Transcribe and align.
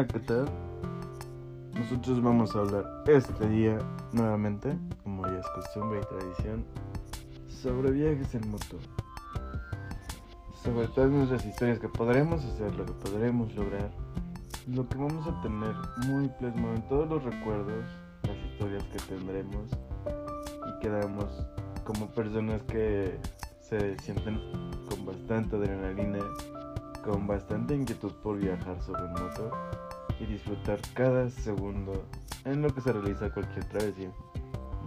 Hola, 0.00 0.08
¿qué 0.08 0.20
tal? 0.20 0.48
Nosotros 1.74 2.22
vamos 2.22 2.56
a 2.56 2.60
hablar 2.60 3.04
este 3.06 3.46
día 3.50 3.76
nuevamente, 4.12 4.74
como 5.04 5.26
ya 5.26 5.40
es 5.40 5.46
costumbre 5.48 6.00
y 6.00 6.06
tradición, 6.06 6.64
sobre 7.46 7.90
viajes 7.90 8.34
en 8.34 8.50
moto. 8.50 8.78
Sobre 10.64 10.88
todas 10.88 11.10
nuestras 11.10 11.44
historias 11.44 11.80
que 11.80 11.88
podremos 11.90 12.42
hacer, 12.42 12.74
lo 12.76 12.86
que 12.86 12.94
podremos 12.94 13.54
lograr, 13.54 13.90
lo 14.68 14.88
que 14.88 14.96
vamos 14.96 15.26
a 15.26 15.38
tener 15.42 15.74
muy 16.06 16.28
plasmado 16.28 16.76
en 16.76 16.88
todos 16.88 17.06
los 17.10 17.22
recuerdos, 17.22 17.84
las 18.22 18.38
historias 18.38 18.84
que 18.84 18.98
tendremos 19.00 19.68
y 20.66 20.80
quedamos 20.80 21.46
como 21.84 22.06
personas 22.12 22.62
que 22.62 23.20
se 23.60 23.98
sienten 23.98 24.40
con 24.88 25.04
bastante 25.04 25.56
adrenalina 25.56 26.20
con 27.04 27.26
bastante 27.26 27.74
inquietud 27.74 28.12
por 28.22 28.38
viajar 28.38 28.80
sobre 28.82 29.02
moto 29.08 29.50
y 30.20 30.26
disfrutar 30.26 30.78
cada 30.94 31.28
segundo 31.30 32.04
en 32.44 32.62
lo 32.62 32.72
que 32.74 32.80
se 32.80 32.92
realiza 32.92 33.32
cualquier 33.32 33.64
travesía. 33.66 34.10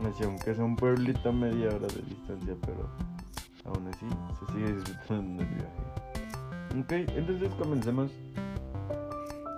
Así, 0.08 0.24
aunque 0.24 0.56
sea 0.56 0.64
un 0.64 0.76
pueblito 0.76 1.30
a 1.30 1.32
media 1.32 1.68
hora 1.68 1.88
de 1.88 2.02
distancia, 2.02 2.56
pero 2.62 2.90
aún 3.66 3.88
así 3.88 4.06
se 4.40 4.54
sigue 4.54 4.74
disfrutando 4.74 5.44
del 5.44 5.54
viaje. 5.54 5.94
Ok, 6.80 6.92
entonces 7.16 7.54
comencemos. 7.56 8.12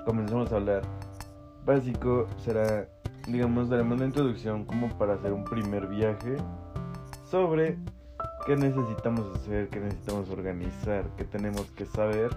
Comencemos 0.06 0.52
a 0.52 0.56
hablar. 0.58 0.82
Básico 1.66 2.28
será, 2.38 2.88
digamos, 3.28 3.70
daremos 3.70 3.98
una 3.98 4.06
introducción 4.06 4.66
como 4.66 4.90
para 4.98 5.16
hacer 5.16 5.34
un 5.34 5.44
primer 5.46 5.88
viaje 5.88 6.36
sobre 7.23 7.78
qué 8.46 8.56
necesitamos 8.56 9.36
hacer, 9.36 9.70
qué 9.70 9.80
necesitamos 9.80 10.30
organizar, 10.30 11.10
qué 11.18 11.23
tenemos 11.23 11.66
que 11.72 11.86
saber. 11.86 12.36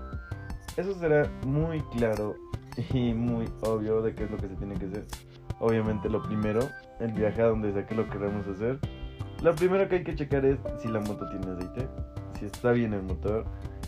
Eso 0.77 0.95
será 0.95 1.29
muy 1.45 1.81
claro 1.97 2.37
y 2.93 3.13
muy 3.15 3.47
obvio 3.63 4.03
de 4.03 4.15
qué 4.15 4.25
es 4.25 4.31
lo 4.31 4.37
que 4.37 4.49
se 4.49 4.57
tiene 4.57 4.75
que 4.77 4.87
hacer. 4.87 5.07
Obviamente 5.61 6.09
lo 6.09 6.23
primero, 6.23 6.61
el 7.01 7.13
viaje 7.13 7.43
a 7.43 7.47
donde 7.47 7.73
sea 7.73 7.87
que 7.87 7.95
lo 7.95 8.09
queramos 8.09 8.47
hacer. 8.47 8.79
Lo 9.43 9.55
primero 9.55 9.89
que 9.89 9.97
hay 9.97 10.05
que 10.05 10.15
checar 10.15 10.45
es 10.45 10.59
si 10.81 10.89
la 10.89 11.01
moto 11.01 11.29
tiene 11.29 11.53
aceite, 11.53 11.89
si 12.39 12.47
está 12.47 12.73
bien 12.73 12.93
el 12.93 13.03
motor, 13.03 13.45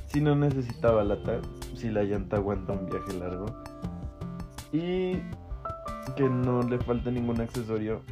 si 0.06 0.20
no 0.20 0.34
necesita 0.34 0.90
balata, 0.90 1.40
si 1.74 1.88
la 1.90 2.02
llanta 2.02 2.36
aguanta 2.36 2.72
un 2.72 2.86
viaje 2.86 3.12
largo 3.14 3.46
y 4.72 5.14
que 6.16 6.28
no 6.28 6.62
le 6.62 6.78
falta 6.78 7.10
ningún 7.10 7.40
accesorio, 7.40 8.02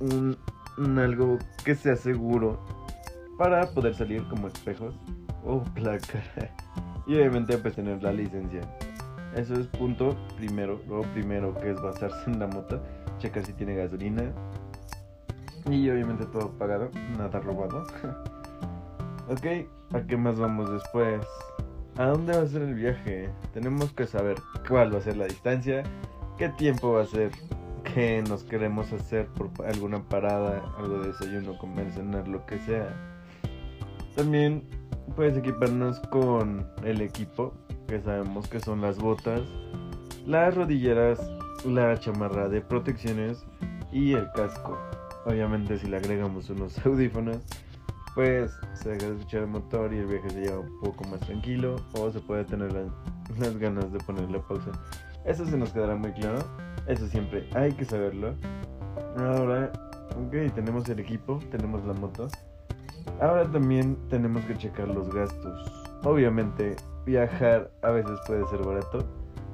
un 0.00 0.36
algo 0.98 1.38
que 1.64 1.74
sea 1.74 1.96
seguro 1.96 2.60
para 3.36 3.68
poder 3.70 3.94
salir 3.94 4.22
como 4.28 4.48
espejos 4.48 4.94
o 5.44 5.62
placa. 5.74 6.22
Y 7.06 7.14
obviamente 7.14 7.56
pues 7.56 7.74
tener 7.74 8.02
la 8.02 8.12
licencia. 8.12 8.60
Eso 9.34 9.54
es 9.54 9.66
punto 9.66 10.16
primero. 10.36 10.80
Luego 10.86 11.04
primero 11.12 11.54
que 11.54 11.70
es 11.70 11.80
basarse 11.80 12.30
en 12.30 12.38
la 12.38 12.46
moto. 12.46 12.80
Checar 13.18 13.44
si 13.44 13.52
tiene 13.52 13.76
gasolina. 13.76 14.32
Y 15.70 15.88
obviamente 15.90 16.26
todo 16.26 16.50
pagado. 16.58 16.90
Nada 17.16 17.40
robado. 17.40 17.84
ok. 19.28 19.66
¿A 19.94 20.02
qué 20.06 20.16
más 20.16 20.38
vamos 20.38 20.70
después? 20.70 21.26
¿A 21.96 22.06
dónde 22.06 22.36
va 22.36 22.42
a 22.42 22.46
ser 22.46 22.62
el 22.62 22.74
viaje? 22.74 23.30
Tenemos 23.52 23.92
que 23.92 24.06
saber 24.06 24.36
cuál 24.68 24.94
va 24.94 24.98
a 24.98 25.02
ser 25.02 25.16
la 25.16 25.26
distancia. 25.26 25.82
¿Qué 26.36 26.48
tiempo 26.50 26.92
va 26.92 27.02
a 27.02 27.06
ser? 27.06 27.32
¿Qué 27.94 28.22
nos 28.28 28.44
queremos 28.44 28.92
hacer 28.92 29.26
por 29.28 29.50
alguna 29.66 30.02
parada? 30.02 30.62
Algo 30.78 31.00
de 31.00 31.08
desayuno, 31.08 31.58
comer, 31.58 31.90
cenar, 31.90 32.28
lo 32.28 32.44
que 32.46 32.58
sea 32.60 32.94
también 34.18 34.64
puedes 35.14 35.36
equiparnos 35.36 36.00
con 36.10 36.66
el 36.82 37.00
equipo, 37.02 37.54
que 37.88 38.00
sabemos 38.02 38.46
que 38.48 38.60
son 38.60 38.82
las 38.82 38.98
botas, 38.98 39.40
las 40.26 40.54
rodilleras, 40.54 41.18
la 41.64 41.98
chamarra 41.98 42.48
de 42.48 42.60
protecciones 42.60 43.46
y 43.90 44.12
el 44.12 44.30
casco. 44.32 44.78
Obviamente 45.24 45.78
si 45.78 45.88
le 45.88 45.96
agregamos 45.96 46.50
unos 46.50 46.78
audífonos, 46.86 47.38
pues 48.14 48.52
se 48.74 48.90
deja 48.90 49.06
de 49.06 49.16
escuchar 49.16 49.42
el 49.42 49.48
motor 49.48 49.92
y 49.94 49.98
el 49.98 50.06
viaje 50.06 50.28
se 50.28 50.40
lleva 50.42 50.58
un 50.58 50.80
poco 50.80 51.04
más 51.04 51.20
tranquilo 51.20 51.76
o 51.94 52.10
se 52.10 52.20
puede 52.20 52.44
tener 52.44 52.72
las 53.38 53.56
ganas 53.56 53.90
de 53.90 53.98
ponerle 54.00 54.38
pausa. 54.40 54.70
Eso 55.24 55.46
se 55.46 55.56
nos 55.56 55.72
quedará 55.72 55.96
muy 55.96 56.12
claro. 56.12 56.40
Eso 56.86 57.06
siempre 57.08 57.48
hay 57.54 57.72
que 57.72 57.86
saberlo. 57.86 58.34
Ahora, 59.16 59.72
ok, 60.14 60.54
tenemos 60.54 60.86
el 60.90 61.00
equipo, 61.00 61.38
tenemos 61.50 61.84
la 61.86 61.94
moto. 61.94 62.28
Ahora 63.20 63.50
también 63.50 63.96
tenemos 64.10 64.44
que 64.44 64.56
checar 64.58 64.88
los 64.88 65.12
gastos. 65.12 65.72
Obviamente, 66.04 66.76
viajar 67.08 67.70
a 67.80 67.90
veces 67.90 68.20
puede 68.26 68.46
ser 68.48 68.62
barato 68.62 69.02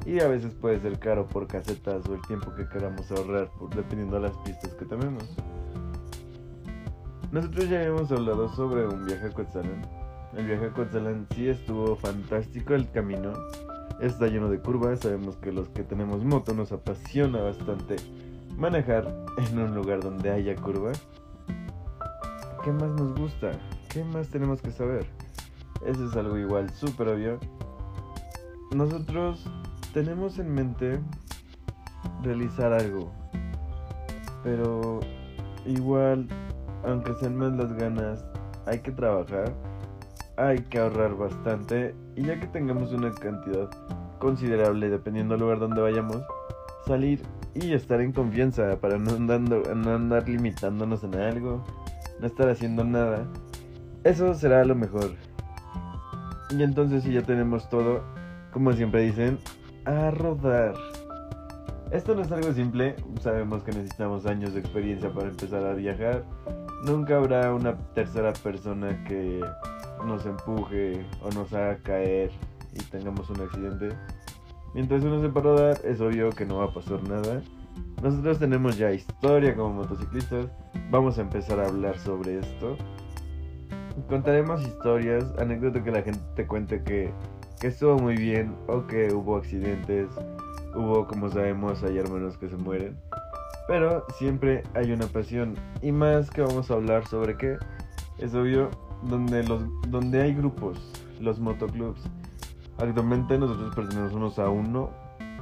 y 0.04 0.20
a 0.20 0.26
veces 0.26 0.53
puede 0.54 0.81
ser 0.81 0.98
caro 0.98 1.26
por 1.28 1.47
casetas 1.47 2.04
o 2.09 2.15
el 2.15 2.20
tiempo 2.22 2.53
que 2.53 2.69
queramos 2.69 3.09
ahorrar, 3.12 3.48
dependiendo 3.75 4.16
de 4.16 4.22
las 4.22 4.37
pistas 4.38 4.75
que 4.75 4.84
tomemos. 4.84 5.25
Nosotros 7.31 7.69
ya 7.69 7.82
hemos 7.84 8.10
hablado 8.10 8.48
sobre 8.54 8.87
un 8.87 9.06
viaje 9.06 9.26
a 9.26 9.31
Coetzalan. 9.31 9.82
El 10.37 10.47
viaje 10.47 10.66
a 10.66 10.72
Coetzalan 10.72 11.28
sí 11.34 11.48
estuvo 11.48 11.94
fantástico 11.97 12.75
el 12.75 12.91
camino. 12.91 13.32
Está 14.00 14.26
lleno 14.26 14.48
de 14.48 14.59
curvas, 14.59 15.00
sabemos 15.00 15.36
que 15.36 15.53
los 15.53 15.69
que 15.69 15.84
tenemos 15.84 16.25
moto 16.25 16.54
nos 16.54 16.72
apasiona 16.72 17.41
bastante 17.41 17.97
manejar 18.56 19.06
en 19.38 19.59
un 19.60 19.75
lugar 19.76 20.00
donde 20.00 20.31
haya 20.31 20.56
curvas. 20.56 21.00
¿Qué 22.65 22.72
más 22.72 22.91
nos 22.91 23.15
gusta? 23.15 23.53
¿Qué 23.91 24.03
más 24.03 24.28
tenemos 24.28 24.60
que 24.60 24.72
saber? 24.72 25.06
Eso 25.85 26.09
es 26.09 26.17
algo 26.17 26.37
igual 26.39 26.71
súper 26.71 27.09
obvio. 27.09 27.39
Nosotros 28.75 29.45
tenemos 29.93 30.39
en 30.39 30.55
mente 30.55 31.01
realizar 32.23 32.73
algo. 32.73 33.12
Pero 34.43 35.01
igual, 35.67 36.29
aunque 36.84 37.15
sean 37.15 37.37
más 37.37 37.53
las 37.53 37.73
ganas, 37.75 38.25
hay 38.67 38.81
que 38.81 38.93
trabajar, 38.93 39.55
hay 40.37 40.59
que 40.59 40.79
ahorrar 40.79 41.17
bastante. 41.17 41.95
Y 42.17 42.25
ya 42.25 42.39
que 42.41 42.47
tengamos 42.47 42.93
una 42.93 43.13
cantidad 43.13 43.71
considerable, 44.19 44.91
dependiendo 44.91 45.34
del 45.34 45.43
lugar 45.43 45.59
donde 45.59 45.81
vayamos, 45.81 46.23
salir 46.87 47.23
y 47.55 47.73
estar 47.73 48.01
en 48.01 48.13
confianza 48.13 48.79
para 48.81 48.99
no 48.99 49.19
no 49.19 49.95
andar 49.95 50.29
limitándonos 50.29 51.05
en 51.05 51.15
algo 51.15 51.65
no 52.21 52.27
estar 52.27 52.49
haciendo 52.49 52.84
nada. 52.84 53.27
Eso 54.05 54.34
será 54.34 54.65
lo 54.65 54.75
mejor. 54.75 55.15
Y 56.50 56.62
entonces 56.62 57.03
si 57.03 57.12
ya 57.12 57.22
tenemos 57.22 57.69
todo, 57.69 58.03
como 58.53 58.72
siempre 58.72 59.03
dicen, 59.03 59.38
a 59.84 60.10
rodar. 60.10 60.75
Esto 61.91 62.15
no 62.15 62.22
es 62.22 62.32
algo 62.32 62.53
simple, 62.53 62.97
sabemos 63.21 63.62
que 63.62 63.72
necesitamos 63.72 64.27
años 64.27 64.54
de 64.54 64.60
experiencia 64.60 65.12
para 65.12 65.28
empezar 65.28 65.65
a 65.65 65.75
viajar. 65.75 66.25
Nunca 66.84 67.19
habrá 67.19 67.54
una 67.54 67.77
tercera 67.94 68.33
persona 68.33 69.04
que 69.04 69.41
nos 70.04 70.27
empuje 70.27 71.04
o 71.22 71.31
nos 71.31 71.53
haga 71.53 71.77
caer 71.78 72.31
y 72.75 72.83
tengamos 72.91 73.31
un 73.31 73.41
accidente. 73.41 73.91
Mientras 74.75 75.04
uno 75.04 75.21
sepa 75.21 75.41
rodar, 75.41 75.81
es 75.84 76.00
obvio 76.00 76.31
que 76.31 76.44
no 76.44 76.59
va 76.59 76.65
a 76.65 76.75
pasar 76.75 77.03
nada. 77.09 77.41
Nosotros 78.03 78.38
tenemos 78.38 78.77
ya 78.77 78.91
historia 78.91 79.54
como 79.54 79.75
motociclistas. 79.75 80.47
Vamos 80.91 81.19
a 81.19 81.22
empezar 81.22 81.60
a 81.60 81.66
hablar 81.69 81.99
sobre 81.99 82.41
esto. 82.41 82.77
Contaremos 84.09 84.62
historias, 84.62 85.25
anécdotas 85.38 85.82
que 85.82 85.91
la 85.91 86.03
gente 86.03 86.21
te 86.34 86.47
cuente 86.47 86.82
que, 86.82 87.10
estuvo 87.62 87.97
muy 87.97 88.16
bien 88.16 88.55
o 88.66 88.87
que 88.87 89.12
hubo 89.12 89.37
accidentes. 89.37 90.09
Hubo, 90.75 91.06
como 91.06 91.31
sabemos, 91.31 91.82
hay 91.82 91.99
hermanos 91.99 92.37
que 92.37 92.49
se 92.49 92.56
mueren. 92.56 92.97
Pero 93.69 94.04
siempre 94.19 94.62
hay 94.75 94.93
una 94.93 95.06
pasión. 95.06 95.54
Y 95.81 95.93
más 95.93 96.31
que 96.31 96.43
vamos 96.43 96.71
a 96.71 96.75
hablar 96.75 97.06
sobre 97.06 97.37
qué. 97.37 97.56
Es 98.19 98.34
obvio, 98.34 98.71
donde, 99.04 99.43
los, 99.44 99.62
donde 99.88 100.21
hay 100.21 100.34
grupos, 100.34 100.78
los 101.21 101.39
motoclubs. 101.39 102.03
Actualmente 102.78 103.39
nosotros 103.39 103.74
pertenecemos 103.74 104.39
a 104.39 104.48
uno 104.48 104.91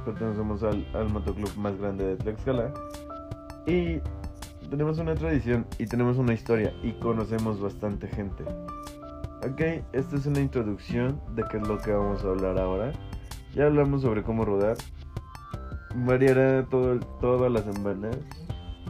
pertenecemos 0.03 0.63
al, 0.63 0.85
al 0.93 1.09
motoclub 1.09 1.55
más 1.57 1.77
grande 1.77 2.05
de 2.05 2.15
Tlaxcala. 2.17 2.73
Y 3.65 3.99
tenemos 4.73 4.97
una 4.97 5.13
tradición 5.13 5.67
y 5.77 5.85
tenemos 5.85 6.17
una 6.17 6.33
historia 6.33 6.73
y 6.81 6.93
conocemos 6.93 7.61
bastante 7.61 8.07
gente. 8.07 8.43
Ok, 9.47 9.61
esta 9.93 10.15
es 10.15 10.25
una 10.25 10.39
introducción 10.39 11.21
de 11.35 11.43
qué 11.51 11.57
es 11.57 11.67
lo 11.67 11.77
que 11.77 11.91
vamos 11.91 12.23
a 12.23 12.29
hablar 12.29 12.57
ahora. 12.57 12.91
Ya 13.53 13.67
hablamos 13.67 14.01
sobre 14.01 14.23
cómo 14.23 14.45
rodar. 14.45 14.75
Variará 15.93 16.65
todo, 16.71 16.99
todas 17.21 17.51
las 17.51 17.71
semanas. 17.71 18.17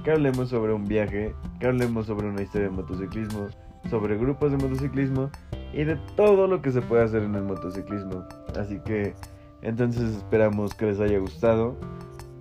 Que 0.05 0.11
hablemos 0.11 0.47
sobre 0.47 0.71
un 0.71 0.85
viaje, 0.85 1.35
que 1.59 1.67
hablemos 1.67 2.05
sobre 2.05 2.29
una 2.29 2.41
historia 2.41 2.69
de 2.69 2.75
motociclismo, 2.75 3.47
sobre 3.89 4.17
grupos 4.17 4.51
de 4.51 4.65
motociclismo 4.65 5.29
y 5.73 5.83
de 5.83 5.97
todo 6.15 6.47
lo 6.47 6.61
que 6.61 6.71
se 6.71 6.81
puede 6.81 7.03
hacer 7.03 7.23
en 7.23 7.35
el 7.35 7.43
motociclismo. 7.43 8.23
Así 8.57 8.79
que 8.85 9.15
entonces 9.61 10.15
esperamos 10.15 10.73
que 10.75 10.85
les 10.85 11.01
haya 11.01 11.19
gustado. 11.19 11.75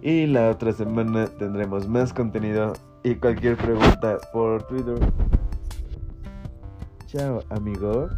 Y 0.00 0.26
la 0.26 0.48
otra 0.48 0.72
semana 0.72 1.26
tendremos 1.26 1.88
más 1.88 2.12
contenido 2.12 2.74
y 3.04 3.14
cualquier 3.16 3.56
pregunta 3.56 4.18
por 4.32 4.62
Twitter. 4.66 4.98
Chao, 7.06 7.42
amigos. 7.50 8.10